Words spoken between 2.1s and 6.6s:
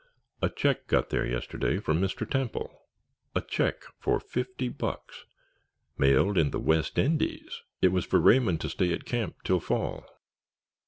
Temple—a check for fifty bucks—mailed in the